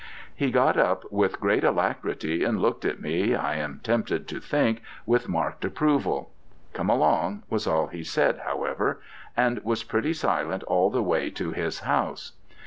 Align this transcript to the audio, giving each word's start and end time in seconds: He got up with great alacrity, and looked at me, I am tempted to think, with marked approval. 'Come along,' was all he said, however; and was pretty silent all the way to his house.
He 0.35 0.49
got 0.49 0.77
up 0.79 1.03
with 1.11 1.39
great 1.39 1.63
alacrity, 1.63 2.43
and 2.43 2.59
looked 2.59 2.85
at 2.85 2.99
me, 2.99 3.35
I 3.35 3.57
am 3.57 3.81
tempted 3.83 4.27
to 4.29 4.39
think, 4.39 4.81
with 5.05 5.29
marked 5.29 5.63
approval. 5.63 6.31
'Come 6.73 6.89
along,' 6.89 7.43
was 7.51 7.67
all 7.67 7.85
he 7.85 8.03
said, 8.03 8.39
however; 8.43 8.99
and 9.37 9.59
was 9.63 9.83
pretty 9.83 10.13
silent 10.13 10.63
all 10.63 10.89
the 10.89 11.03
way 11.03 11.29
to 11.29 11.51
his 11.51 11.81
house. 11.81 12.31